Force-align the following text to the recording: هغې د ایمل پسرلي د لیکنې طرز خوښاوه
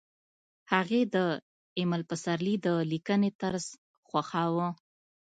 هغې 0.73 1.01
د 1.15 1.17
ایمل 1.77 2.01
پسرلي 2.09 2.55
د 2.65 2.67
لیکنې 2.91 3.29
طرز 3.41 3.65
خوښاوه 4.07 4.67